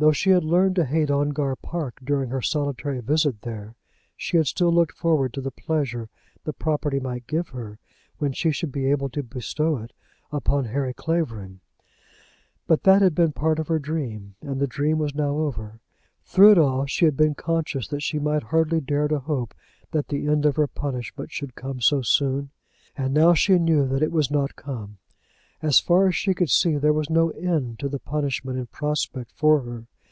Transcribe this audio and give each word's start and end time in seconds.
Though 0.00 0.12
she 0.12 0.30
had 0.30 0.44
learned 0.44 0.76
to 0.76 0.86
hate 0.86 1.10
Ongar 1.10 1.54
Park 1.56 1.98
during 2.02 2.30
her 2.30 2.40
solitary 2.40 3.00
visit 3.02 3.42
there, 3.42 3.74
she 4.16 4.38
had 4.38 4.46
still 4.46 4.72
looked 4.72 4.96
forward 4.96 5.34
to 5.34 5.42
the 5.42 5.50
pleasure 5.50 6.08
the 6.44 6.54
property 6.54 6.98
might 6.98 7.26
give 7.26 7.48
her, 7.50 7.78
when 8.16 8.32
she 8.32 8.50
should 8.50 8.72
be 8.72 8.86
able 8.90 9.10
to 9.10 9.22
bestow 9.22 9.76
it 9.76 9.92
upon 10.32 10.64
Harry 10.64 10.94
Clavering. 10.94 11.60
But 12.66 12.84
that 12.84 13.02
had 13.02 13.14
been 13.14 13.32
part 13.32 13.58
of 13.58 13.68
her 13.68 13.78
dream, 13.78 14.36
and 14.40 14.58
the 14.58 14.66
dream 14.66 14.96
was 14.96 15.14
now 15.14 15.36
over. 15.36 15.80
Through 16.24 16.52
it 16.52 16.58
all 16.58 16.86
she 16.86 17.04
had 17.04 17.14
been 17.14 17.34
conscious 17.34 17.86
that 17.88 18.02
she 18.02 18.18
might 18.18 18.44
hardly 18.44 18.80
dare 18.80 19.06
to 19.06 19.18
hope 19.18 19.52
that 19.90 20.08
the 20.08 20.26
end 20.28 20.46
of 20.46 20.56
her 20.56 20.66
punishment 20.66 21.30
should 21.30 21.54
come 21.54 21.82
so 21.82 22.00
soon, 22.00 22.48
and 22.96 23.12
now 23.12 23.34
she 23.34 23.58
knew 23.58 23.86
that 23.88 24.02
it 24.02 24.12
was 24.12 24.30
not 24.30 24.46
to 24.48 24.54
come. 24.54 24.96
As 25.62 25.78
far 25.78 26.08
as 26.08 26.16
she 26.16 26.32
could 26.32 26.48
see, 26.48 26.78
there 26.78 26.94
was 26.94 27.10
no 27.10 27.28
end 27.32 27.78
to 27.80 27.88
the 27.90 27.98
punishment 28.00 28.58
in 28.58 28.66
prospect 28.68 29.30
for 29.32 29.60
her. 29.60 29.84